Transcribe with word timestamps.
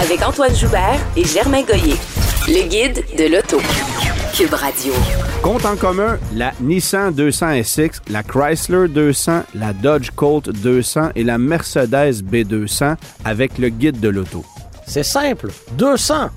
Avec 0.00 0.22
Antoine 0.22 0.54
Joubert 0.54 0.98
et 1.14 1.24
Germain 1.24 1.62
Goyer. 1.62 1.96
Le 2.48 2.66
guide 2.68 3.04
de 3.18 3.24
l'auto. 3.30 3.58
Cube 4.34 4.54
Radio. 4.54 4.94
Compte 5.42 5.66
en 5.66 5.76
commun 5.76 6.18
la 6.34 6.52
Nissan 6.60 7.12
200 7.12 7.62
SX, 7.62 8.00
la 8.08 8.22
Chrysler 8.22 8.88
200, 8.88 9.42
la 9.54 9.74
Dodge 9.74 10.10
Colt 10.16 10.48
200 10.48 11.10
et 11.16 11.22
la 11.22 11.36
Mercedes 11.36 12.22
B200 12.22 12.96
avec 13.26 13.58
le 13.58 13.68
guide 13.68 14.00
de 14.00 14.08
l'auto. 14.08 14.42
C'est 14.86 15.02
simple. 15.02 15.50
200. 15.72 16.30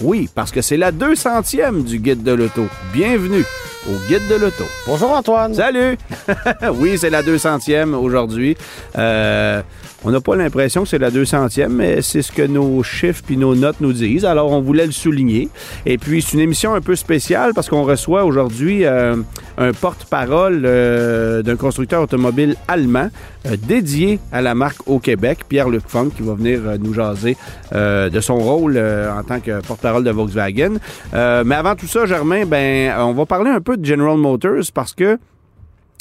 Oui, 0.00 0.30
parce 0.34 0.50
que 0.50 0.62
c'est 0.62 0.78
la 0.78 0.90
200e 0.90 1.84
du 1.84 1.98
guide 1.98 2.22
de 2.22 2.32
l'auto. 2.32 2.66
Bienvenue 2.94 3.44
au 3.88 4.08
guide 4.08 4.26
de 4.28 4.34
l'auto. 4.34 4.64
Bonjour 4.86 5.10
Antoine. 5.10 5.54
Salut! 5.54 5.96
oui, 6.74 6.98
c'est 6.98 7.10
la 7.10 7.22
200e 7.22 7.94
aujourd'hui. 7.94 8.56
Euh, 8.98 9.62
on 10.04 10.10
n'a 10.10 10.20
pas 10.20 10.36
l'impression 10.36 10.82
que 10.82 10.88
c'est 10.88 10.98
la 10.98 11.10
200e, 11.10 11.68
mais 11.68 12.02
c'est 12.02 12.22
ce 12.22 12.32
que 12.32 12.42
nos 12.42 12.82
chiffres 12.82 13.22
puis 13.26 13.36
nos 13.36 13.54
notes 13.54 13.80
nous 13.80 13.92
disent. 13.92 14.24
Alors, 14.24 14.50
on 14.50 14.60
voulait 14.60 14.86
le 14.86 14.92
souligner. 14.92 15.48
Et 15.86 15.98
puis, 15.98 16.22
c'est 16.22 16.34
une 16.34 16.40
émission 16.40 16.74
un 16.74 16.80
peu 16.80 16.96
spéciale 16.96 17.52
parce 17.54 17.68
qu'on 17.68 17.84
reçoit 17.84 18.24
aujourd'hui 18.24 18.84
euh, 18.84 19.16
un 19.60 19.72
porte-parole 19.74 20.62
euh, 20.64 21.42
d'un 21.42 21.56
constructeur 21.56 22.02
automobile 22.02 22.56
allemand 22.66 23.10
euh, 23.46 23.56
dédié 23.56 24.18
à 24.32 24.40
la 24.40 24.54
marque 24.54 24.88
au 24.88 24.98
Québec, 24.98 25.40
Pierre-Luc 25.48 25.82
qui 26.16 26.22
va 26.22 26.34
venir 26.34 26.60
euh, 26.64 26.78
nous 26.78 26.94
jaser 26.94 27.36
de 27.72 28.20
son 28.20 28.36
rôle 28.36 28.78
en 28.78 29.22
tant 29.22 29.40
que 29.40 29.60
porte-parole 29.60 30.02
de 30.02 30.10
Volkswagen. 30.10 30.78
Mais 31.12 31.54
avant 31.54 31.74
tout 31.74 31.86
ça, 31.86 32.06
Germain, 32.06 32.46
ben, 32.46 32.92
on 32.98 33.12
va 33.12 33.26
parler 33.26 33.50
un 33.50 33.60
peu 33.60 33.76
de 33.76 33.84
General 33.84 34.16
Motors 34.16 34.64
parce 34.74 34.94
que 34.94 35.18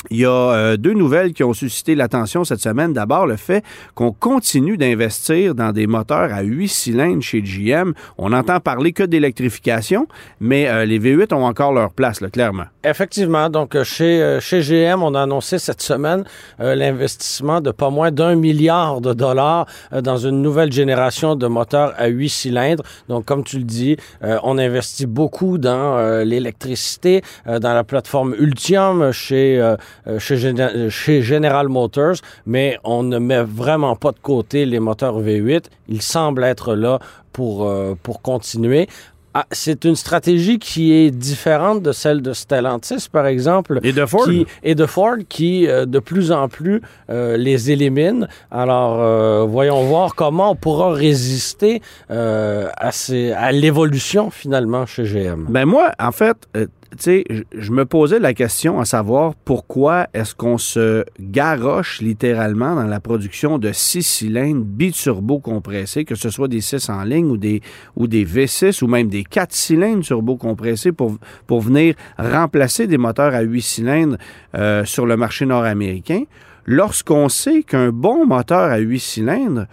il 0.09 0.17
y 0.17 0.25
a 0.25 0.29
euh, 0.29 0.77
deux 0.77 0.93
nouvelles 0.93 1.33
qui 1.33 1.43
ont 1.43 1.53
suscité 1.53 1.95
l'attention 1.95 2.43
cette 2.43 2.61
semaine. 2.61 2.93
D'abord, 2.93 3.27
le 3.27 3.35
fait 3.35 3.63
qu'on 3.95 4.11
continue 4.11 4.77
d'investir 4.77 5.55
dans 5.55 5.71
des 5.71 5.87
moteurs 5.87 6.33
à 6.33 6.41
8 6.41 6.67
cylindres 6.67 7.21
chez 7.21 7.41
GM. 7.41 7.93
On 8.17 8.29
n'entend 8.29 8.59
parler 8.59 8.93
que 8.93 9.03
d'électrification, 9.03 10.07
mais 10.39 10.67
euh, 10.67 10.85
les 10.85 10.99
V8 10.99 11.33
ont 11.33 11.45
encore 11.45 11.73
leur 11.73 11.91
place, 11.91 12.19
clairement. 12.31 12.65
Effectivement. 12.83 13.49
Donc, 13.49 13.75
euh, 13.75 13.83
chez, 13.83 14.21
euh, 14.21 14.39
chez 14.39 14.61
GM, 14.61 15.03
on 15.03 15.13
a 15.13 15.23
annoncé 15.23 15.59
cette 15.59 15.81
semaine 15.81 16.23
euh, 16.61 16.75
l'investissement 16.75 17.59
de 17.59 17.71
pas 17.71 17.89
moins 17.89 18.09
d'un 18.09 18.35
milliard 18.35 19.01
de 19.01 19.13
dollars 19.13 19.65
dans 19.91 20.15
une 20.15 20.41
nouvelle 20.41 20.71
génération 20.71 21.35
de 21.35 21.47
moteurs 21.47 21.93
à 21.97 22.07
8 22.07 22.29
cylindres. 22.29 22.83
Donc, 23.09 23.25
comme 23.25 23.43
tu 23.43 23.57
le 23.57 23.63
dis, 23.63 23.97
on 24.21 24.57
investit 24.57 25.05
beaucoup 25.05 25.57
dans 25.57 26.23
l'électricité, 26.23 27.21
dans 27.45 27.73
la 27.73 27.83
plateforme 27.83 28.35
Ultium 28.37 29.11
chez, 29.11 29.75
chez, 30.19 30.37
Gene- 30.37 30.89
chez 30.89 31.21
General 31.21 31.67
Motors, 31.67 32.15
mais 32.45 32.77
on 32.83 33.03
ne 33.03 33.17
met 33.19 33.43
vraiment 33.43 33.95
pas 33.95 34.11
de 34.11 34.19
côté 34.21 34.65
les 34.65 34.79
moteurs 34.79 35.19
V8. 35.21 35.65
Ils 35.87 36.01
semblent 36.01 36.43
être 36.43 36.75
là 36.75 36.99
pour, 37.33 37.65
euh, 37.67 37.95
pour 38.01 38.21
continuer. 38.21 38.87
Ah, 39.35 39.45
c'est 39.51 39.85
une 39.85 39.95
stratégie 39.95 40.57
qui 40.57 40.91
est 40.91 41.11
différente 41.11 41.83
de 41.83 41.91
celle 41.91 42.23
de 42.23 42.33
Stellantis, 42.33 43.07
par 43.11 43.27
exemple. 43.27 43.79
Et 43.83 43.93
de 43.93 44.03
Ford? 44.07 44.25
Qui, 44.25 44.47
et 44.63 44.73
de 44.73 44.87
Ford, 44.87 45.17
qui 45.29 45.67
euh, 45.67 45.85
de 45.85 45.99
plus 45.99 46.31
en 46.31 46.49
plus 46.49 46.81
euh, 47.11 47.37
les 47.37 47.69
élimine. 47.69 48.27
Alors, 48.49 48.97
euh, 48.99 49.45
voyons 49.47 49.83
voir 49.83 50.15
comment 50.15 50.51
on 50.51 50.55
pourra 50.55 50.93
résister 50.93 51.79
euh, 52.09 52.69
à, 52.75 52.91
ces- 52.91 53.31
à 53.31 53.51
l'évolution, 53.51 54.31
finalement, 54.31 54.87
chez 54.87 55.03
GM. 55.03 55.45
Ben 55.47 55.65
moi, 55.65 55.91
en 55.99 56.11
fait, 56.11 56.35
euh, 56.57 56.65
tu 56.97 57.03
sais, 57.03 57.23
je- 57.57 57.71
me 57.71 57.85
posais 57.85 58.19
la 58.19 58.33
question 58.33 58.79
à 58.79 58.85
savoir 58.85 59.35
pourquoi 59.45 60.07
est-ce 60.13 60.33
qu'on 60.35 60.57
se 60.57 61.05
garoche 61.19 62.01
littéralement 62.01 62.75
dans 62.75 62.85
la 62.87 62.99
production 62.99 63.57
de 63.59 63.71
six 63.71 64.01
cylindres 64.03 64.63
biturbo 64.65 65.39
compressés, 65.39 66.03
que 66.03 66.15
ce 66.15 66.29
soit 66.29 66.47
des 66.47 66.61
6 66.61 66.89
en 66.89 67.03
ligne 67.03 67.27
ou 67.29 67.37
des, 67.37 67.61
ou 67.95 68.07
des 68.07 68.25
V6 68.25 68.83
ou 68.83 68.87
même 68.87 69.07
des 69.07 69.23
4 69.23 69.53
cylindres 69.53 70.03
turbo 70.03 70.35
compressés 70.35 70.91
pour, 70.91 71.17
pour 71.47 71.61
venir 71.61 71.93
remplacer 72.17 72.87
des 72.87 72.97
moteurs 72.97 73.33
à 73.35 73.41
8 73.41 73.61
cylindres 73.61 74.17
euh, 74.55 74.83
sur 74.85 75.05
le 75.05 75.15
marché 75.15 75.45
nord-américain, 75.45 76.23
lorsqu'on 76.65 77.29
sait 77.29 77.63
qu'un 77.63 77.89
bon 77.91 78.25
moteur 78.25 78.71
à 78.71 78.77
8 78.77 78.99
cylindres 78.99 79.65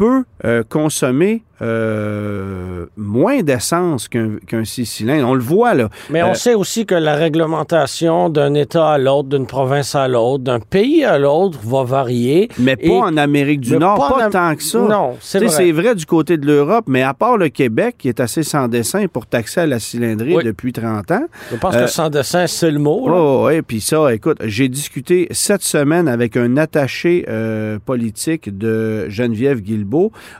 peut 0.00 0.24
euh, 0.46 0.62
consommer 0.66 1.42
euh, 1.62 2.86
moins 2.96 3.42
d'essence 3.42 4.08
qu'un 4.08 4.64
six 4.64 4.86
cylindres. 4.86 5.28
On 5.28 5.34
le 5.34 5.42
voit, 5.42 5.74
là. 5.74 5.90
Mais 6.08 6.22
on 6.22 6.30
Euh, 6.30 6.34
sait 6.34 6.54
aussi 6.54 6.86
que 6.86 6.94
la 6.94 7.14
réglementation 7.16 8.30
d'un 8.30 8.54
État 8.54 8.88
à 8.92 8.96
l'autre, 8.96 9.28
d'une 9.28 9.44
province 9.46 9.94
à 9.94 10.08
l'autre, 10.08 10.42
d'un 10.42 10.60
pays 10.60 11.04
à 11.04 11.18
l'autre 11.18 11.58
va 11.62 11.84
varier. 11.84 12.48
Mais 12.58 12.76
pas 12.76 12.94
en 13.00 13.16
Amérique 13.18 13.60
du 13.60 13.76
Nord, 13.76 13.98
pas 14.08 14.30
tant 14.30 14.56
que 14.56 14.62
ça. 14.62 14.78
Non, 14.78 15.16
c'est 15.20 15.38
vrai. 15.40 15.48
C'est 15.50 15.72
vrai 15.72 15.94
du 15.94 16.06
côté 16.06 16.38
de 16.38 16.46
l'Europe, 16.46 16.86
mais 16.88 17.02
à 17.02 17.12
part 17.12 17.36
le 17.36 17.50
Québec, 17.50 17.96
qui 17.98 18.08
est 18.08 18.20
assez 18.20 18.42
sans 18.42 18.66
dessin 18.68 19.06
pour 19.06 19.26
taxer 19.26 19.60
à 19.60 19.66
la 19.66 19.80
cylindrée 19.80 20.34
Oui. 20.36 20.44
depuis 20.44 20.72
30 20.72 21.10
ans. 21.10 21.26
Je 21.50 21.56
pense 21.56 21.74
Euh, 21.74 21.84
que 21.84 21.90
sans 21.90 22.08
dessin, 22.08 22.46
c'est 22.46 22.70
le 22.70 22.78
mot. 22.78 23.06
là. 23.06 23.14
Oh, 23.18 23.44
ouais, 23.44 23.60
puis 23.60 23.82
ça, 23.82 24.14
écoute, 24.14 24.38
j'ai 24.44 24.70
discuté 24.70 25.28
cette 25.32 25.62
semaine 25.62 26.08
avec 26.08 26.38
un 26.38 26.56
attaché 26.56 27.26
politique 27.84 28.56
de 28.56 29.10
Geneviève 29.10 29.60
Guilbeault. 29.60 29.89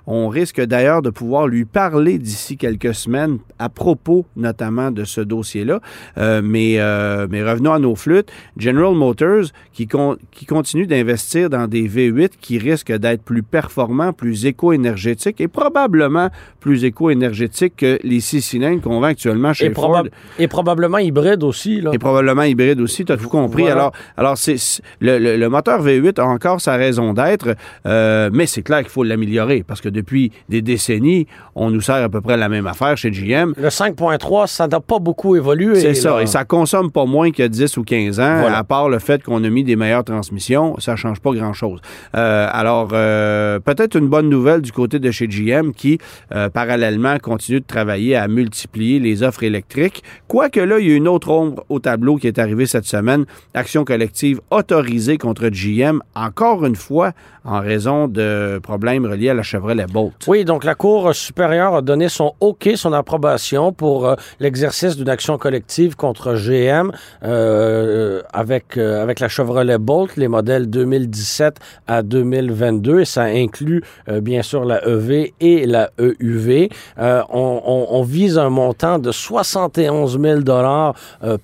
On 0.07 0.29
risque 0.29 0.61
d'ailleurs 0.61 1.03
de 1.03 1.11
pouvoir 1.11 1.47
lui 1.47 1.65
parler 1.65 2.19
d'ici 2.19 2.57
quelques 2.57 2.95
semaines 2.95 3.39
à 3.59 3.69
propos 3.69 4.25
notamment 4.37 4.91
de 4.91 5.05
ce 5.05 5.21
dossier-là. 5.21 5.81
Euh, 6.19 6.41
mais, 6.43 6.75
euh, 6.79 7.27
mais 7.31 7.43
revenons 7.43 7.73
à 7.73 7.79
nos 7.79 7.95
flûtes. 7.95 8.31
General 8.57 8.95
Motors 8.95 9.47
qui, 9.73 9.87
con- 9.87 10.17
qui 10.31 10.47
continue 10.47 10.87
d'investir 10.87 11.51
dans 11.51 11.67
des 11.67 11.89
V8 11.89 12.31
qui 12.41 12.59
risquent 12.59 12.93
d'être 12.97 13.23
plus 13.23 13.43
performants, 13.43 14.13
plus 14.13 14.47
éco-énergétiques 14.47 15.41
et 15.41 15.49
probablement 15.49 16.29
plus 16.61 16.85
éco-énergétiques 16.85 17.75
que 17.77 17.99
les 18.03 18.21
six 18.21 18.43
cylindres 18.43 18.81
qu'on 18.83 19.01
vend 19.01 19.07
actuellement 19.07 19.53
chez 19.53 19.67
Et, 19.67 19.75
Ford. 19.75 20.05
et 20.39 20.49
probablement 20.49 20.99
hybride 20.99 21.43
aussi. 21.43 21.81
Là. 21.81 21.91
Et 21.93 21.99
probablement 21.99 22.43
hybride 22.43 22.81
aussi, 22.81 23.05
tu 23.05 23.13
as 23.13 23.17
tout 23.17 23.29
compris. 23.29 23.63
Voilà. 23.63 23.77
Alors, 23.77 23.93
alors 24.17 24.39
c'est, 24.39 24.57
c'est- 24.59 24.83
le, 25.01 25.19
le- 25.19 25.37
le 25.37 25.49
moteur 25.49 25.83
V8 25.85 26.21
a 26.21 26.25
encore 26.27 26.61
sa 26.61 26.77
raison 26.77 27.13
d'être, 27.15 27.55
euh, 27.87 28.31
mais 28.33 28.47
c'est 28.47 28.63
clair 28.63 28.81
qu'il 28.81 28.91
faut 28.91 29.05
l'améliorer 29.05 29.40
parce 29.67 29.81
que 29.81 29.89
depuis 29.89 30.33
des 30.49 30.63
décennies, 30.63 31.27
on 31.55 31.71
nous 31.71 31.81
sert 31.81 31.97
à 31.97 32.09
peu 32.09 32.21
près 32.21 32.37
la 32.37 32.49
même 32.49 32.67
affaire 32.67 32.97
chez 32.97 33.11
GM. 33.11 33.53
Le 33.57 33.69
5.3, 33.69 34.47
ça 34.47 34.67
n'a 34.69 34.81
pas 34.81 34.99
beaucoup 34.99 35.37
évolué. 35.37 35.81
C'est 35.81 35.95
ça, 35.95 36.23
et 36.23 36.27
ça 36.27 36.45
consomme 36.45 36.91
pas 36.91 37.05
moins 37.07 37.31
que 37.31 37.47
10 37.47 37.77
ou 37.77 37.83
15 37.85 38.21
ans, 38.21 38.41
Voilà. 38.41 38.59
à 38.59 38.65
part 38.65 38.89
le 38.89 38.99
fait 38.99 39.23
qu'on 39.23 39.43
a 39.45 39.49
mis 39.51 39.65
des 39.65 39.77
meilleures 39.77 40.05
transmissions, 40.05 40.79
ça 40.79 40.97
change 40.97 41.21
pas 41.21 41.33
grand-chose. 41.33 41.81
Euh, 42.17 42.49
alors, 42.51 42.89
euh, 42.93 43.59
peut-être 43.61 43.97
une 43.97 44.09
bonne 44.09 44.29
nouvelle 44.29 44.63
du 44.63 44.73
côté 44.73 44.99
de 44.99 45.11
chez 45.11 45.27
GM 45.29 45.73
qui, 45.73 45.99
euh, 46.35 46.49
parallèlement, 46.49 47.19
continue 47.19 47.61
de 47.61 47.67
travailler 47.67 48.17
à 48.17 48.29
multiplier 48.29 48.99
les 48.99 49.23
offres 49.23 49.43
électriques. 49.45 50.03
Quoique 50.29 50.61
là, 50.61 50.79
il 50.79 50.89
y 50.89 50.93
a 50.93 50.97
une 50.97 51.09
autre 51.09 51.31
ombre 51.31 51.65
au 51.69 51.79
tableau 51.79 52.17
qui 52.17 52.27
est 52.27 52.39
arrivée 52.39 52.67
cette 52.67 52.85
semaine, 52.87 53.25
action 53.55 53.85
collective 53.85 54.41
autorisée 54.51 55.19
contre 55.19 55.49
GM, 55.49 56.01
encore 56.15 56.65
une 56.65 56.77
fois, 56.77 57.13
en 57.45 57.61
raison 57.61 58.07
de 58.09 58.59
problèmes 58.63 59.07
reliés 59.07 59.20
à 59.29 59.35
la 59.35 59.43
Chevrolet 59.43 59.87
Bolt. 59.87 60.15
Oui, 60.27 60.45
donc 60.45 60.65
la 60.65 60.75
Cour 60.75 61.15
supérieure 61.15 61.75
a 61.75 61.83
donné 61.83 62.09
son 62.09 62.33
OK, 62.41 62.71
son 62.77 62.93
approbation 62.93 63.73
pour 63.73 64.07
euh, 64.07 64.15
l'exercice 64.39 64.97
d'une 64.97 65.09
action 65.09 65.37
collective 65.39 65.97
contre 65.97 66.35
GM 66.35 66.91
euh, 67.23 68.23
avec, 68.33 68.77
euh, 68.77 69.03
avec 69.03 69.21
la 69.21 69.29
Chevrolet 69.29 69.79
Bolt, 69.79 70.17
les 70.17 70.29
modèles 70.29 70.69
2017 70.71 71.57
à 71.87 72.03
2022, 72.03 73.01
et 73.01 73.05
ça 73.05 73.25
inclut 73.25 73.83
bien 74.23 74.43
sûr 74.43 74.65
la 74.65 74.87
EV 74.87 75.35
et 75.41 75.67
la 75.67 75.91
EUV. 76.01 76.71
Euh, 76.99 77.23
on, 77.31 77.87
on- 77.91 78.03
vise 78.03 78.39
un 78.39 78.49
montant 78.49 78.99
de 78.99 79.13
71 79.13 80.19
000 80.21 80.41
dollars 80.41 80.95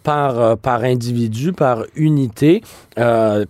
par, 0.03 0.57
par 0.59 0.83
individu, 0.85 1.53
par 1.53 1.85
unité. 1.95 2.63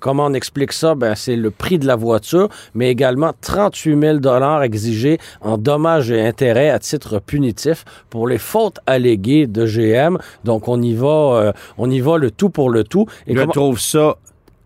Comment 0.01 0.27
on 0.27 0.35
explique 0.35 0.73
ça? 0.73 0.95
Ben, 0.95 1.15
c'est 1.15 1.37
le 1.37 1.51
prix 1.51 1.79
de 1.79 1.87
la 1.87 1.95
voiture, 1.97 2.49
mais 2.75 2.91
également 2.91 3.33
38 3.41 4.01
000 4.01 4.16
dollars 4.21 4.63
exigés 4.63 5.19
en 5.41 5.59
dommages 5.59 6.11
et 6.11 6.21
intérêts 6.27 6.71
à 6.71 6.79
titre 6.79 7.19
punitif 7.21 7.85
pour 8.11 8.27
les 8.29 8.39
fautes 8.39 8.79
alléguées 8.87 9.47
de 9.47 9.67
GM. 9.67 10.19
Donc, 10.45 10.69
on 10.69 10.81
y 10.83 10.95
va, 10.95 11.07
euh, 11.07 11.53
on 11.79 11.91
y 11.91 12.01
va 12.01 12.19
le 12.19 12.31
tout 12.31 12.51
pour 12.51 12.71
le 12.71 12.85
tout. 12.85 13.07
Et 13.27 13.35
Je 13.35 13.41
comment- 13.41 13.53
trouve 13.53 13.81
ça 13.81 14.17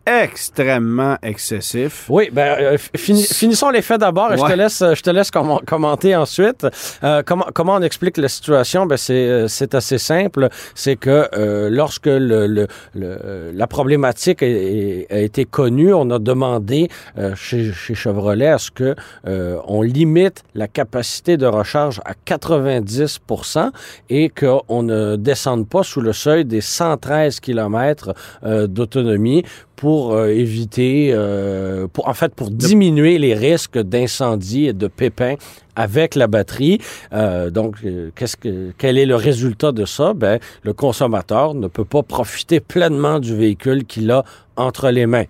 extrêmement 0.07 1.17
excessif. 1.23 2.07
Oui, 2.09 2.31
ben, 2.33 2.57
euh, 2.59 2.77
fini- 2.97 3.23
finissons 3.23 3.71
les 3.71 3.83
faits 3.83 4.01
d'abord 4.01 4.33
et 4.33 4.37
je 4.39 4.43
te 4.45 4.53
laisse, 4.53 4.83
je 4.95 5.03
te 5.03 5.11
laisse 5.11 5.31
commen- 5.31 5.65
commenter 5.65 6.17
ensuite. 6.17 6.67
Euh, 7.05 7.23
comment, 7.25 7.47
comment 7.55 7.75
on 7.77 7.83
explique 7.83 8.17
la 8.17 8.29
situation? 8.29 8.87
Ben, 8.87 8.97
c'est, 8.97 9.13
euh, 9.29 9.49
c'est 9.49 9.75
assez 9.75 9.99
simple. 9.99 10.49
C'est 10.75 10.97
que 10.97 11.29
euh, 11.37 11.69
lorsque 11.71 12.07
le, 12.07 12.47
le- 12.47 12.67
le- 12.95 13.51
la 13.55 13.67
problématique 13.67 14.43
a, 14.43 14.47
été 14.47 15.45
connue, 15.45 15.93
on 15.95 16.11
a 16.11 16.19
demandé 16.19 16.89
euh, 17.19 17.35
chez, 17.37 17.73
chez 17.73 17.95
Chevrolet 17.95 18.49
à 18.49 18.59
ce 18.59 18.71
que 18.71 18.95
euh, 19.27 19.59
on 19.67 19.83
limite 19.83 20.43
la 20.55 20.69
capacité 20.69 21.37
de 21.37 21.47
recharge 21.47 22.01
à 22.05 22.13
90% 22.27 23.71
et 24.09 24.29
qu'on 24.31 24.83
ne 24.83 25.17
descende 25.17 25.69
pas 25.69 25.83
sous 25.83 26.01
le 26.01 26.13
seuil 26.13 26.45
des 26.45 26.61
113 26.61 27.41
km 27.41 28.15
euh, 28.45 28.67
d'autonomie 28.67 29.45
pour 29.81 30.13
euh, 30.13 30.27
éviter, 30.29 31.11
euh, 31.15 31.87
pour, 31.91 32.07
en 32.07 32.13
fait, 32.13 32.35
pour 32.35 32.51
diminuer 32.51 33.17
les 33.17 33.33
risques 33.33 33.79
d'incendie 33.79 34.67
et 34.67 34.73
de 34.75 34.89
pépins 34.89 35.37
avec 35.75 36.17
la 36.17 36.27
batterie. 36.27 36.81
Euh, 37.15 37.49
donc, 37.49 37.77
qu'est-ce 38.15 38.37
que, 38.37 38.73
quel 38.77 38.99
est 38.99 39.07
le 39.07 39.17
résultat 39.17 39.73
de 39.73 39.87
ça? 39.87 40.13
Ben, 40.13 40.39
le 40.65 40.75
consommateur 40.75 41.55
ne 41.55 41.67
peut 41.67 41.87
pas 41.87 42.03
profiter 42.03 42.61
pleinement 42.61 43.21
du 43.21 43.35
véhicule 43.35 43.87
qu'il 43.87 44.11
a 44.11 44.23
entre 44.55 44.91
les 44.91 45.07
mains. 45.07 45.25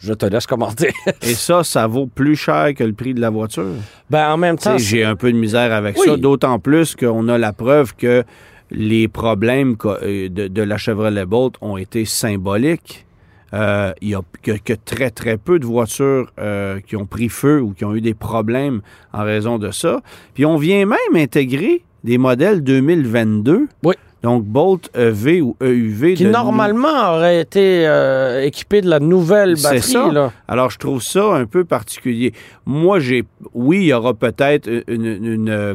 Je 0.00 0.12
te 0.12 0.26
laisse 0.26 0.46
commenter. 0.46 0.92
Et 1.22 1.32
ça, 1.32 1.64
ça 1.64 1.86
vaut 1.86 2.06
plus 2.06 2.36
cher 2.36 2.74
que 2.76 2.84
le 2.84 2.92
prix 2.92 3.14
de 3.14 3.22
la 3.22 3.30
voiture? 3.30 3.72
ben, 4.10 4.28
en 4.28 4.36
même 4.36 4.58
temps, 4.58 4.76
J'ai 4.76 5.02
un 5.02 5.16
peu 5.16 5.32
de 5.32 5.38
misère 5.38 5.72
avec 5.72 5.96
Oui. 5.96 6.04
ça, 6.06 6.18
d'autant 6.18 6.58
plus 6.58 6.94
qu'on 6.94 7.26
a 7.28 7.38
la 7.38 7.54
preuve 7.54 7.94
que 7.96 8.22
les 8.70 9.08
problèmes 9.08 9.76
de, 10.02 10.28
de 10.28 10.62
la 10.62 10.76
Chevrolet 10.76 11.24
Bolt 11.24 11.54
ont 11.62 11.78
été 11.78 12.04
symboliques. 12.04 13.06
Euh, 13.54 13.92
Il 14.00 14.08
y 14.08 14.14
a 14.14 14.20
que, 14.42 14.52
que 14.58 14.72
très, 14.72 15.10
très 15.10 15.36
peu 15.38 15.58
de 15.58 15.64
voitures 15.66 16.30
euh, 16.38 16.80
qui 16.86 16.96
ont 16.96 17.06
pris 17.06 17.28
feu 17.28 17.60
ou 17.62 17.70
qui 17.72 17.84
ont 17.84 17.94
eu 17.94 18.00
des 18.00 18.14
problèmes 18.14 18.80
en 19.12 19.22
raison 19.22 19.58
de 19.58 19.70
ça. 19.70 20.00
Puis 20.34 20.44
on 20.44 20.56
vient 20.56 20.84
même 20.86 21.14
intégrer 21.14 21.82
des 22.02 22.18
modèles 22.18 22.62
2022. 22.62 23.68
Oui. 23.84 23.94
Donc 24.22 24.44
Bolt 24.44 24.90
EV 24.96 25.42
ou 25.42 25.54
EUV. 25.62 26.14
qui 26.14 26.24
de- 26.24 26.30
normalement 26.30 27.12
aurait 27.14 27.40
été 27.42 27.86
euh, 27.86 28.42
équipé 28.42 28.80
de 28.80 28.88
la 28.88 28.98
nouvelle 28.98 29.54
batterie. 29.62 29.80
ça. 29.82 30.10
Là. 30.10 30.32
Alors, 30.48 30.70
je 30.70 30.78
trouve 30.78 31.02
ça 31.02 31.34
un 31.34 31.44
peu 31.46 31.64
particulier. 31.64 32.32
Moi, 32.66 33.00
j'ai. 33.00 33.24
Oui, 33.52 33.78
il 33.80 33.86
y 33.88 33.92
aura 33.92 34.14
peut-être 34.14 34.66
une, 34.88 35.04
une, 35.04 35.48
euh, 35.50 35.74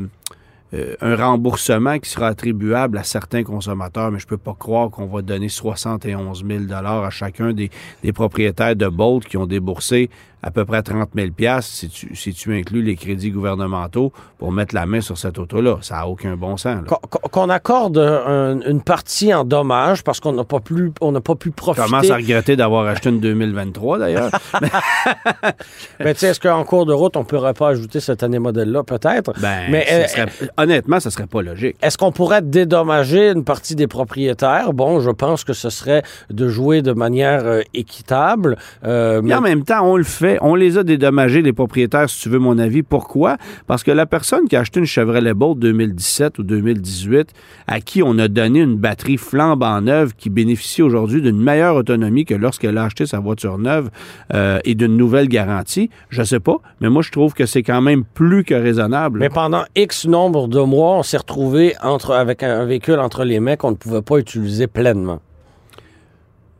euh, 0.74 0.95
un 1.01 1.16
remboursement 1.16 1.98
qui 1.98 2.10
sera 2.10 2.27
attribuable 2.27 2.98
à 2.98 3.04
certains 3.04 3.44
consommateurs, 3.44 4.12
mais 4.12 4.19
je 4.19 4.27
peux 4.27 4.38
pas 4.38 4.56
croire 4.57 4.89
qu'on 4.92 5.07
va 5.07 5.21
donner 5.21 5.50
71 5.50 6.45
000 6.45 6.71
à 6.71 7.10
chacun 7.10 7.54
des, 7.54 7.71
des 8.04 8.13
propriétaires 8.13 8.75
de 8.75 8.88
Bolt 8.88 9.25
qui 9.25 9.38
ont 9.38 9.48
déboursé 9.48 10.10
à 10.41 10.51
peu 10.51 10.63
près 10.65 10.81
30 10.81 11.09
000 11.15 11.27
si 11.62 11.89
tu, 11.89 12.15
si 12.15 12.33
tu 12.33 12.56
inclus 12.57 12.81
les 12.81 12.95
crédits 12.95 13.31
gouvernementaux 13.31 14.13
pour 14.38 14.51
mettre 14.51 14.74
la 14.74 14.86
main 14.86 15.01
sur 15.01 15.18
cette 15.18 15.38
auto-là. 15.38 15.77
Ça 15.81 15.95
n'a 15.95 16.07
aucun 16.07 16.36
bon 16.36 16.56
sens. 16.57 16.83
Qu'on- 17.31 17.50
accorde 17.50 17.97
un- 17.97 18.59
une 18.62 18.81
partie 18.81 19.33
en 19.33 19.44
dommage 19.44 20.03
parce 20.03 20.19
qu'on 20.19 20.33
n'a 20.33 20.44
pas, 20.44 20.59
plus- 20.59 20.91
on 21.01 21.12
n'a 21.12 21.21
pas 21.21 21.36
pu 21.36 21.50
Je 21.50 21.53
profiter. 21.56 21.86
commence 21.88 22.09
à 22.09 22.15
regretter 22.18 22.56
d'avoir 22.56 22.86
acheté 22.88 23.09
une 23.09 23.19
2023, 23.19 23.97
d'ailleurs. 24.00 24.30
Mais 26.00 26.13
tu 26.13 26.19
sais, 26.21 26.27
est-ce 26.27 26.39
qu'en 26.39 26.63
cours 26.63 26.85
de 26.85 26.94
route, 26.94 27.15
on 27.18 27.21
ne 27.21 27.25
pourrait 27.25 27.53
pas 27.53 27.69
ajouter 27.69 28.00
cette 28.00 28.24
année 28.24 28.39
modèle-là, 28.39 28.83
peut-être? 28.83 29.33
Ben, 29.39 29.63
Mais, 29.69 29.85
ce 29.88 29.94
euh, 29.94 30.07
serait- 30.07 30.50
honnêtement, 30.57 31.00
ça 31.00 31.09
serait 31.12 31.27
pas 31.27 31.42
logique. 31.42 31.75
Est-ce 31.81 31.97
qu'on 31.97 32.12
pourrait 32.12 32.42
dédommager 32.42 33.30
une 33.31 33.44
partie 33.44 33.75
des 33.75 33.88
propriétaires? 33.88 34.74
Bon, 34.74 35.00
je 35.00 35.09
pense 35.09 35.44
que 35.44 35.53
ce 35.53 35.69
serait 35.69 36.03
de 36.30 36.47
jouer 36.47 36.81
de 36.81 36.94
manière 36.94 37.45
euh, 37.45 37.62
équitable. 37.74 38.57
euh, 38.85 39.21
Mais 39.24 39.33
en 39.35 39.42
même 39.42 39.63
temps, 39.63 39.83
on 39.85 39.95
le 39.97 40.03
fait. 40.03 40.28
On 40.41 40.55
les 40.55 40.77
a 40.77 40.83
dédommagés, 40.83 41.41
les 41.41 41.53
propriétaires, 41.53 42.09
si 42.09 42.21
tu 42.21 42.29
veux 42.29 42.39
mon 42.39 42.57
avis. 42.57 42.83
Pourquoi? 42.83 43.37
Parce 43.67 43.83
que 43.83 43.91
la 43.91 44.05
personne 44.05 44.47
qui 44.47 44.55
a 44.55 44.61
acheté 44.61 44.79
une 44.79 44.85
Chevrolet 44.85 45.33
Bolt 45.33 45.59
2017 45.59 46.39
ou 46.39 46.43
2018, 46.43 47.33
à 47.67 47.81
qui 47.81 48.03
on 48.03 48.17
a 48.19 48.27
donné 48.27 48.61
une 48.61 48.75
batterie 48.75 49.17
flambant 49.17 49.81
neuve 49.81 50.13
qui 50.17 50.29
bénéficie 50.29 50.81
aujourd'hui 50.81 51.21
d'une 51.21 51.41
meilleure 51.41 51.75
autonomie 51.75 52.25
que 52.25 52.35
lorsqu'elle 52.35 52.77
a 52.77 52.85
acheté 52.85 53.05
sa 53.05 53.19
voiture 53.19 53.57
neuve 53.57 53.89
euh, 54.33 54.59
et 54.65 54.75
d'une 54.75 54.97
nouvelle 54.97 55.27
garantie, 55.27 55.89
je 56.09 56.23
sais 56.23 56.39
pas, 56.39 56.57
mais 56.81 56.89
moi, 56.89 57.01
je 57.01 57.11
trouve 57.11 57.33
que 57.33 57.45
c'est 57.45 57.63
quand 57.63 57.81
même 57.81 58.03
plus 58.03 58.43
que 58.43 58.53
raisonnable. 58.53 59.19
Mais 59.19 59.29
pendant 59.29 59.63
X 59.75 60.05
nombre 60.05 60.47
de 60.47 60.59
mois, 60.59 60.97
on 60.97 61.03
s'est 61.03 61.17
retrouvé 61.17 61.75
entre, 61.81 62.11
avec 62.11 62.43
un, 62.43 62.65
véhicule 62.65 62.99
entre 62.99 63.23
les 63.23 63.39
mains 63.39 63.55
qu'on 63.55 63.71
ne 63.71 63.75
pouvait 63.75 64.01
pas 64.01 64.17
utiliser 64.17 64.67
pleinement. 64.67 65.19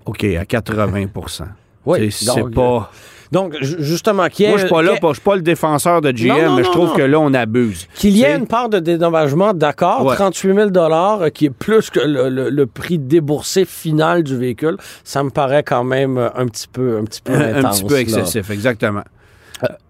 OK, 0.06 0.24
à 0.24 0.44
80% 0.44 1.44
Oui, 1.86 2.12
C'est 2.12 2.50
pas... 2.52 2.92
Donc, 3.32 3.56
ju- 3.62 3.76
justement, 3.80 4.28
qu'il 4.28 4.46
y 4.46 4.48
ait, 4.48 4.52
Moi, 4.52 4.58
je 4.58 4.66
suis 4.66 4.70
pas 4.74 4.82
là, 4.82 4.96
je 5.02 5.14
suis 5.14 5.22
pas 5.22 5.36
le 5.36 5.42
défenseur 5.42 6.02
de 6.02 6.12
GM, 6.12 6.28
Non, 6.30 6.42
non, 6.50 6.56
mais 6.56 6.64
je 6.64 6.72
trouve 6.72 6.94
que 6.94 7.02
là, 7.04 7.20
on 7.20 7.34
abuse. 7.34 7.88
Qu'il 7.96 8.18
y 8.18 8.24
ait 8.24 8.36
une 8.36 8.48
part 8.48 8.70
de 8.70 8.80
dédommagement, 8.80 9.54
d'accord, 9.54 10.04
Ouais. 10.06 10.16
38 10.16 10.56
000 10.56 10.70
euh, 10.76 11.30
qui 11.30 11.46
est 11.46 11.50
plus 11.52 11.90
que 11.92 12.00
le, 12.00 12.30
le- 12.30 12.50
le 12.50 12.66
prix 12.66 12.98
déboursé 12.98 13.66
final 13.66 14.24
du 14.24 14.36
véhicule, 14.36 14.78
ça 15.04 15.24
me 15.24 15.30
paraît 15.30 15.64
quand 15.64 15.84
même 15.84 16.18
euh, 16.18 16.30
un 16.36 16.48
petit 16.48 16.68
peu, 16.68 16.98
un 16.98 17.04
petit 17.06 17.22
peu 17.22 17.34
un 17.56 17.70
petit 17.70 17.84
peu 17.84 17.94
là. 17.96 18.00
excessif, 18.02 18.50
exactement. 18.50 19.04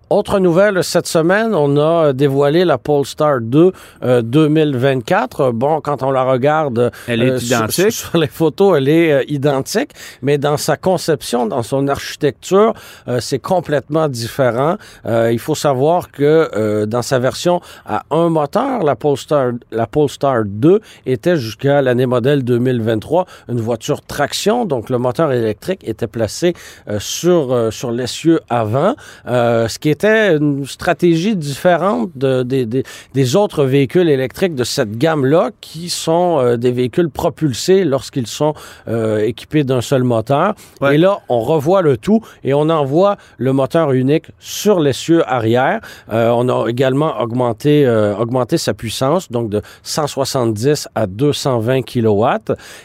Autre 0.09 0.39
nouvelle, 0.39 0.83
cette 0.83 1.05
semaine, 1.05 1.53
on 1.53 1.77
a 1.77 2.13
dévoilé 2.13 2.65
la 2.65 2.79
Polestar 2.79 3.41
2 3.41 3.71
euh, 4.01 4.21
2024. 4.23 5.51
Bon, 5.51 5.81
quand 5.81 6.01
on 6.01 6.09
la 6.09 6.23
regarde 6.23 6.91
Elle 7.07 7.21
est 7.21 7.29
euh, 7.29 7.37
identique. 7.37 7.91
Sur, 7.91 8.17
les 8.17 8.25
photos, 8.25 8.77
elle 8.77 8.89
est 8.89 9.11
euh, 9.11 9.23
identique, 9.27 9.91
mais 10.23 10.39
dans 10.39 10.57
sa 10.57 10.77
conception, 10.77 11.45
dans 11.45 11.61
son 11.61 11.87
architecture, 11.87 12.73
euh, 13.07 13.19
c'est 13.19 13.37
complètement 13.37 14.07
différent. 14.07 14.77
Euh, 15.05 15.31
il 15.31 15.37
faut 15.37 15.53
savoir 15.53 16.09
que 16.09 16.49
euh, 16.55 16.87
dans 16.87 17.03
sa 17.03 17.19
version 17.19 17.61
à 17.85 18.01
un 18.09 18.29
moteur, 18.29 18.81
la 18.81 18.95
Polestar, 18.95 19.51
la 19.71 19.85
Polestar 19.85 20.41
2 20.43 20.79
était 21.05 21.37
jusqu'à 21.37 21.83
l'année 21.83 22.07
modèle 22.07 22.43
2023 22.43 23.27
une 23.47 23.61
voiture 23.61 24.01
traction, 24.01 24.65
donc 24.65 24.89
le 24.89 24.97
moteur 24.97 25.31
électrique 25.31 25.87
était 25.87 26.07
placé 26.07 26.55
euh, 26.87 26.97
sur, 26.99 27.53
euh, 27.53 27.69
sur 27.69 27.91
l'essieu 27.91 28.39
avant, 28.49 28.95
euh, 29.27 29.67
ce 29.67 29.77
qui 29.77 29.89
était 29.99 30.37
une 30.37 30.65
stratégie 30.65 31.35
différente 31.35 32.09
de- 32.15 32.43
des- 32.43 33.35
autres 33.35 33.65
véhicules 33.65 34.09
électriques 34.09 34.55
de 34.55 34.63
cette 34.63 34.97
gamme-là, 34.97 35.51
qui 35.61 35.89
sont 35.89 36.39
euh, 36.39 36.57
des 36.57 36.71
véhicules 36.71 37.09
propulsés 37.09 37.83
lorsqu'ils 37.83 38.27
sont 38.27 38.53
euh, 38.87 39.19
équipés 39.19 39.63
d'un 39.63 39.81
seul 39.81 40.03
moteur. 40.03 40.53
Ouais. 40.81 40.95
Et 40.95 40.97
là, 40.97 41.19
on 41.27 41.41
revoit 41.41 41.81
le 41.81 41.97
tout 41.97 42.21
et 42.43 42.53
on 42.53 42.69
envoie 42.69 43.17
le 43.37 43.51
moteur 43.53 43.91
unique 43.91 44.27
sur 44.39 44.79
l'essieu 44.79 45.21
arrière. 45.29 45.81
Euh, 46.11 46.29
on 46.29 46.47
a 46.49 46.67
également 46.69 47.19
augmenté, 47.21 47.87
augmenté 48.17 48.57
sa 48.57 48.73
puissance, 48.73 49.29
donc 49.29 49.49
de 49.49 49.61
170 49.83 50.87
à 50.95 51.05
220 51.07 51.81
kW. 51.83 52.25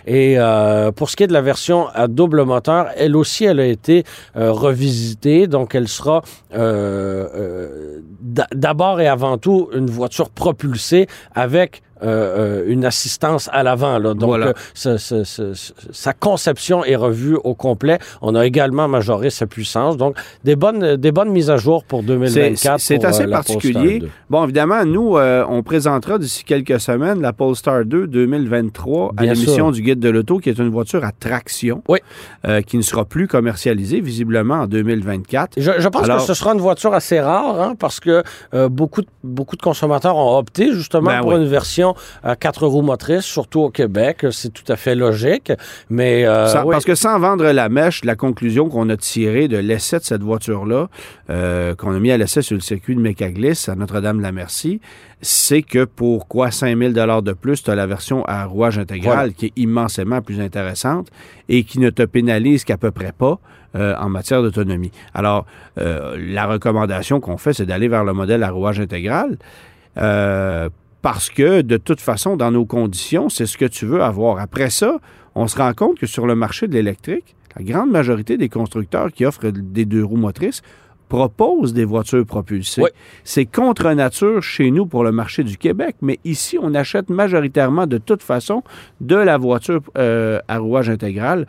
Et 0.07 0.37
pour 0.97 1.09
ce 1.11 1.17
qui 1.17 1.23
est 1.23 1.27
de 1.29 1.33
la 1.33 1.43
version 1.43 1.87
à 1.95 2.09
double 2.09 2.43
moteur, 2.45 2.89
elle 2.97 3.17
aussi, 3.17 3.45
elle 3.45 3.61
a 3.61 3.67
été 3.67 4.05
revisitée. 4.35 5.47
Donc, 5.47 5.75
elle 5.75 5.89
sera 5.89 6.23
euh, 6.55 7.04
d'abord 8.21 9.01
et 9.01 9.09
avant 9.09 9.39
tout 9.39 9.69
une 9.73 9.91
voiture 9.91 10.31
propulsée 10.31 11.07
avec 11.35 11.83
euh, 12.03 12.07
euh, 12.07 12.65
une 12.67 12.85
assistance 12.85 13.49
à 13.53 13.63
l'avant. 13.63 13.99
là. 13.99 14.15
Donc, 14.15 14.29
Voilà. 14.29 14.47
euh, 14.49 14.53
ce- 14.75 14.97
ce- 14.97 15.25
ce- 15.25 15.55
ce- 15.55 15.73
sa 15.93 16.13
conception 16.13 16.85
est 16.85 16.97
revue 16.97 17.37
au 17.45 17.55
complet. 17.55 17.99
On 18.23 18.35
a 18.35 18.45
également 18.47 18.89
majoré 18.89 19.31
sa 19.31 19.47
puissance. 19.47 19.97
Donc, 19.97 20.17
des 20.45 20.57
bonnes, 20.57 20.97
des 20.97 21.13
bonnes 21.13 21.31
mises 21.31 21.51
à 21.51 21.57
jour 21.57 21.85
pour 21.85 22.01
C'est 22.01 22.07
2024. 22.07 22.81
c'est 22.81 23.05
assez 23.05 23.25
euh, 23.25 23.31
particulier. 23.31 24.01
2. 24.01 24.09
Bon, 24.31 24.45
évidemment, 24.45 24.85
nous, 24.85 25.17
on 25.17 25.63
présentera 25.63 26.19
d'ici 26.19 26.45
quelques 26.45 26.81
semaines 26.81 27.21
la 27.21 27.33
Polestar 27.33 27.85
2 27.85 28.07
2023 28.07 29.11
à 29.17 29.23
Bien 29.23 29.33
l'émission 29.35 29.67
sûr. 29.67 29.73
du 29.73 29.83
Guide 29.83 30.01
de 30.01 30.09
l'Auto, 30.09 30.39
qui 30.39 30.51
est 30.51 30.59
une 30.59 30.71
voiture 30.71 31.05
à 31.05 31.13
traction, 31.13 31.83
Oui. 31.89 31.99
qui 32.67 32.77
ne 32.77 32.83
sera 32.83 33.05
plus 33.05 33.29
commercialisée 33.29 34.01
visiblement 34.01 34.55
en 34.63 34.67
2024. 34.67 35.55
Je, 35.61 35.71
je 35.79 35.89
pense 35.89 36.05
Alors- 36.05 36.19
que 36.19 36.23
ce 36.25 36.35
sera 36.35 36.53
une 36.55 36.61
voiture 36.61 36.95
assez 36.95 37.21
rare, 37.21 37.61
hein, 37.61 37.75
parce 37.79 38.01
que 38.01 38.23
beaucoup, 38.69 39.03
de, 39.03 39.09
beaucoup 39.23 39.57
de 39.57 39.63
consommateurs 39.63 40.17
ont 40.17 40.39
opté 40.39 40.73
justement 40.73 41.11
Ben 41.11 41.21
pour 41.21 41.31
oui. 41.33 41.37
une 41.37 41.47
version 41.47 41.84
à 42.23 42.37
quatre 42.37 42.67
roues 42.67 42.83
motrices, 42.83 43.25
surtout 43.25 43.61
au 43.61 43.71
Québec. 43.71 44.27
C'est 44.31 44.53
tout 44.53 44.71
à 44.73 44.77
fait 44.77 44.95
logique. 44.95 45.53
Mais 45.91 46.25
euh, 46.27 46.47
Sans- 46.49 46.65
oui. 46.65 46.71
Parce 46.73 46.85
que 46.85 46.95
sans 46.95 47.19
vendre 47.19 47.45
la 47.51 47.69
mèche, 47.69 48.05
la 48.05 48.17
conclusion 48.17 48.69
qu'on 48.69 48.89
a 48.89 48.97
tirée 48.97 49.49
de 49.49 49.59
l'essai 49.59 49.99
de 49.99 50.05
cette 50.05 50.23
voiture-là, 50.23 50.89
euh, 51.31 51.75
qu'on 51.75 51.95
a 51.95 51.99
mis 51.99 52.11
à 52.11 52.17
l'essai 52.17 52.43
sur 52.43 52.55
le 52.55 52.61
circuit 52.61 52.95
de 52.95 53.01
Mécaglisse 53.01 53.69
à 53.69 53.75
Notre-Dame-la-Merci, 53.75 54.81
c'est 55.21 55.63
que 55.63 55.85
pour 55.85 56.29
quoi 56.29 56.51
5 56.51 56.77
000 56.79 56.93
de 56.93 57.33
plus, 57.33 57.63
tu 57.63 57.71
as 57.71 57.75
la 57.75 57.87
version 57.87 58.25
à 58.27 58.45
rouage 58.45 58.79
intégral 58.79 59.15
Voilà. 59.17 59.33
qui 59.33 59.47
est 59.47 59.53
immensément 59.57 60.21
plus 60.21 60.41
intéressante 60.41 61.09
et 61.49 61.65
qui 61.65 61.79
ne 61.81 61.91
te 61.91 62.03
pénalise 62.03 62.65
qu'à 62.65 62.77
peu 62.77 62.91
près 62.91 63.13
pas 63.13 63.39
euh, 63.77 63.95
en 63.99 64.09
matière 64.09 64.43
d'autonomie. 64.43 64.93
Alors, 65.15 65.47
euh, 65.79 66.17
la 66.19 66.47
recommandation 66.47 67.21
qu'on 67.21 67.39
fait, 67.39 67.53
c'est 67.55 67.67
d'aller 67.67 67.89
vers 67.89 68.05
le 68.05 68.13
modèle 68.13 68.43
à 68.43 68.51
rouage 68.51 68.79
intégral. 68.81 69.37
euh, 69.99 70.69
parce 71.05 71.29
que 71.29 71.61
de 71.61 71.77
toute 71.77 72.01
façon, 72.01 72.35
dans 72.35 72.51
nos 72.51 72.65
conditions, 72.65 73.29
c'est 73.29 73.45
ce 73.45 73.59
que 73.59 73.67
tu 73.67 73.85
veux 73.85 74.03
avoir. 74.03 74.39
Après 74.39 74.71
ça, 74.71 74.97
on 75.35 75.47
se 75.49 75.59
rend 75.59 75.75
compte 75.75 75.99
que 75.99 76.07
sur 76.07 76.27
le 76.27 76.35
marché 76.35 76.67
de 76.67 76.73
l'électrique, 76.73 77.37
la 77.59 77.63
grande 77.63 77.91
majorité 77.91 78.39
des 78.39 78.49
constructeurs 78.49 79.13
qui 79.13 79.27
offrent 79.27 79.51
des 79.51 79.85
deux 79.85 80.03
roues 80.03 80.17
motrices 80.17 80.63
proposent 81.11 81.75
des 81.75 81.85
voitures 81.85 82.25
propulsées. 82.25 82.81
Oui. 82.81 82.89
C'est 83.23 83.45
contre 83.45 83.93
nature 83.93 84.43
chez 84.43 84.71
nous 84.71 84.87
pour 84.87 85.05
le 85.05 85.13
marché 85.13 85.45
du 85.45 85.59
Québec, 85.59 85.97
mais 86.01 86.21
ici, 86.25 86.59
on 86.59 86.75
achète 86.75 87.11
majoritairement 87.11 87.87
de 87.87 87.99
toute 87.99 88.23
façon 88.23 88.63
de 89.03 89.17
la 89.17 89.37
voiture 89.37 89.83
euh, 89.99 90.41
à 90.49 90.57
rouage 90.57 90.89
intégral 90.89 91.47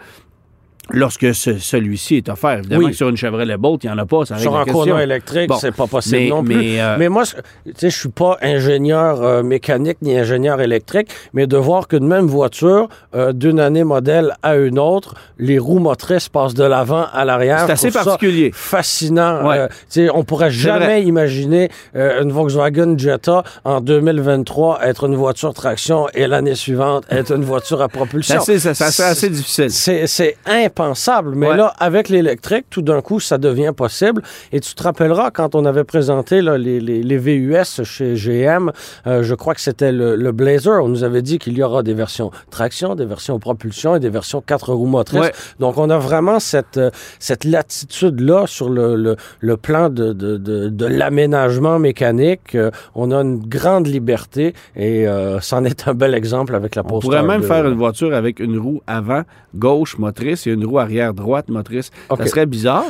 lorsque 0.91 1.33
ce- 1.33 1.57
celui-ci 1.57 2.17
est 2.17 2.29
offert. 2.29 2.59
Évidemment 2.59 2.85
Oui. 2.85 2.91
que 2.91 2.97
sur 2.97 3.09
une 3.09 3.17
Chevrolet 3.17 3.57
Bolt, 3.57 3.83
il 3.83 3.87
n'y 3.87 3.93
en 3.93 3.97
a 3.97 4.05
pas, 4.05 4.25
ça 4.25 4.37
Sur 4.37 4.55
un 4.55 4.65
courant 4.65 4.99
électrique, 4.99 5.49
Bon, 5.49 5.55
c'est 5.55 5.75
pas 5.75 5.87
possible 5.87 6.17
mais- 6.17 6.29
non 6.29 6.43
plus. 6.43 6.55
mais, 6.55 6.81
euh, 6.81 6.95
Mais 6.99 7.09
moi, 7.09 7.23
je- 7.23 7.35
tu 7.71 7.73
sais, 7.77 7.89
je 7.89 7.97
suis 7.97 8.09
pas 8.09 8.37
ingénieur 8.41 9.21
euh, 9.23 9.43
mécanique 9.43 9.97
ni 10.01 10.17
ingénieur 10.17 10.61
électrique, 10.61 11.09
mais 11.33 11.47
de 11.47 11.57
voir 11.57 11.87
qu'une 11.87 12.07
même 12.07 12.27
voiture, 12.27 12.87
euh, 13.15 13.33
d'une 13.33 13.59
année 13.59 13.83
modèle 13.83 14.33
à 14.43 14.55
une 14.57 14.79
autre, 14.79 15.15
les 15.37 15.59
roues 15.59 15.79
motrices 15.79 16.29
passent 16.29 16.53
de 16.53 16.63
l'avant 16.63 17.05
à 17.13 17.25
l'arrière. 17.25 17.63
C'est 17.65 17.71
assez 17.73 17.91
particulier. 17.91 18.51
Fascinant. 18.53 19.47
Ouais. 19.47 19.67
Tu 19.67 19.73
sais, 20.05 20.09
on 20.13 20.23
pourrait 20.23 20.51
jamais 20.51 21.03
imaginer 21.03 21.69
une 21.93 22.31
Volkswagen 22.31 22.97
Jetta 22.97 23.43
en 23.63 23.81
2023 23.81 24.79
être 24.83 25.05
une 25.07 25.15
voiture 25.15 25.53
traction 25.53 26.07
et 26.13 26.27
l'année 26.27 26.55
suivante 26.55 27.03
être 27.09 27.33
une 27.35 27.43
voiture 27.43 27.81
à 27.81 27.85
C'est 27.91 27.97
propulsion. 27.97 28.37
assez, 28.37 28.59
ça 28.59 28.73
serait 28.73 29.09
assez 29.09 29.29
difficile. 29.29 29.69
C'est, 29.71 30.07
c'est 30.07 30.37
impensable. 30.79 31.35
Mais 31.35 31.47
Ouais. 31.49 31.57
là, 31.57 31.73
avec 31.79 32.09
l'électrique, 32.09 32.65
tout 32.69 32.81
d'un 32.81 33.01
coup, 33.01 33.19
ça 33.19 33.37
devient 33.37 33.71
possible. 33.75 34.21
Et 34.51 34.59
tu 34.59 34.73
te 34.75 34.83
rappelleras, 34.83 35.31
quand 35.31 35.55
on 35.55 35.65
avait 35.65 35.83
présenté 35.83 36.41
là, 36.41 36.57
les, 36.57 36.79
les- 36.79 37.01
les 37.03 37.17
VUS 37.17 37.83
chez 37.83 38.15
GM, 38.15 38.71
euh, 39.07 39.23
je 39.23 39.35
crois 39.35 39.53
que 39.53 39.61
c'était 39.61 39.91
le, 39.91 40.15
le 40.15 40.31
Blazer, 40.31 40.83
on 40.83 40.87
nous 40.89 41.03
avait 41.03 41.21
dit 41.21 41.39
qu'il 41.39 41.57
y 41.57 41.63
aura 41.63 41.81
des 41.83 41.93
versions 41.93 42.31
traction, 42.49 42.95
des 42.95 43.05
versions 43.05 43.39
propulsion 43.39 43.95
et 43.95 43.99
des 43.99 44.09
versions 44.09 44.41
quatre 44.41 44.73
roues 44.73 44.85
motrices. 44.87 45.21
Ouais. 45.21 45.31
Donc, 45.59 45.77
on 45.77 45.89
a 45.89 45.97
vraiment 45.97 46.39
cette, 46.39 46.77
euh, 46.77 46.89
cette 47.19 47.43
latitude-là 47.45 48.45
sur 48.47 48.69
le, 48.69 48.95
le, 48.95 49.15
le 49.39 49.57
plan 49.57 49.89
de, 49.89 50.13
de, 50.13 50.37
de, 50.37 50.69
de 50.69 50.85
l'aménagement 50.85 51.79
mécanique. 51.79 52.55
Euh, 52.55 52.71
on 52.95 53.11
a 53.11 53.21
une 53.21 53.39
grande 53.39 53.87
liberté 53.87 54.53
et 54.75 55.07
euh, 55.07 55.39
c'en 55.39 55.63
est 55.63 55.87
un 55.87 55.93
bel 55.93 56.13
exemple 56.13 56.55
avec 56.55 56.75
la 56.75 56.83
On 56.85 56.99
pourrait 56.99 57.23
même 57.23 57.41
2. 57.41 57.47
faire 57.47 57.65
une 57.67 57.75
voiture 57.77 58.13
avec 58.13 58.39
une 58.39 58.57
roue 58.57 58.81
avant 58.87 59.23
gauche 59.55 59.97
motrice 59.97 60.47
et 60.47 60.51
une 60.51 60.64
roue 60.65 60.79
arrière 60.79 61.13
droite 61.13 61.49
motrice. 61.49 61.91
Ça 62.17 62.25
serait 62.27 62.45
bizarre, 62.45 62.85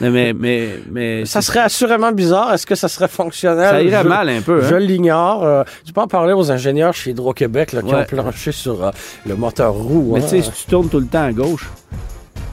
mais, 0.00 0.32
mais, 0.32 0.78
mais 0.90 1.24
Ça 1.26 1.40
serait 1.42 1.60
assurément 1.60 2.12
bizarre. 2.12 2.52
Est-ce 2.52 2.66
que 2.66 2.74
ça 2.74 2.88
serait 2.88 3.08
fonctionnel? 3.08 3.68
ça 3.70 3.82
irait 3.82 4.02
Je- 4.02 4.08
mal 4.08 4.28
un 4.28 4.40
peu. 4.40 4.62
Je 4.62 4.74
hein. 4.74 4.78
l'ignore. 4.78 5.44
Euh, 5.44 5.62
tu 5.84 5.92
peux 5.92 6.00
en 6.00 6.06
parler 6.08 6.32
aux 6.32 6.50
ingénieurs 6.50 6.94
chez 6.94 7.10
Hydro-Québec 7.10 7.70
qui 7.70 7.76
Ouais. 7.76 7.94
ont 7.94 8.04
planché 8.04 8.52
sur 8.52 8.84
euh, 8.84 8.90
le 9.26 9.36
moteur 9.36 9.72
roue. 9.74 10.12
Mais 10.14 10.20
hein. 10.20 10.22
tu 10.28 10.28
sais, 10.28 10.42
si 10.42 10.50
tu 10.64 10.70
tournes 10.70 10.88
tout 10.88 11.00
le 11.00 11.06
temps 11.06 11.24
à 11.24 11.32
gauche, 11.32 11.68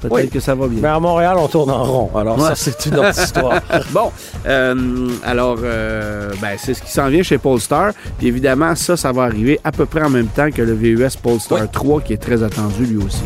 peut-être 0.02 0.14
Oui. 0.14 0.30
que 0.30 0.40
ça 0.40 0.54
va 0.56 0.68
bien. 0.68 0.80
Mais 0.82 0.88
à 0.90 1.00
Montréal, 1.00 1.36
on 1.40 1.48
tourne 1.48 1.70
en 1.72 1.84
rond. 1.84 2.12
Alors 2.18 2.38
Ouais. 2.38 2.50
ça, 2.50 2.56
c'est 2.56 2.86
une 2.88 2.98
autre 2.98 3.20
histoire. 3.20 3.62
Bon, 3.92 4.12
euh, 4.46 5.10
alors, 5.24 5.58
euh, 5.64 6.30
ben, 6.42 6.56
c'est 6.58 6.74
ce 6.74 6.82
qui 6.82 6.92
s'en 6.92 7.08
vient 7.08 7.24
chez 7.24 7.38
Polestar. 7.38 7.92
Puis 8.18 8.28
évidemment, 8.28 8.76
ça, 8.76 8.98
ça 8.98 9.12
va 9.12 9.24
arriver 9.24 9.60
à 9.64 9.72
peu 9.72 9.86
près 9.86 10.02
en 10.04 10.10
même 10.10 10.28
temps 10.28 10.50
que 10.52 10.62
le 10.62 10.74
VUS 10.74 11.16
Polestar 11.22 11.60
Oui. 11.62 11.68
3 11.72 12.02
qui 12.02 12.14
est 12.14 12.18
très 12.18 12.44
attendu 12.44 12.86
lui 12.86 12.98
aussi. 12.98 13.24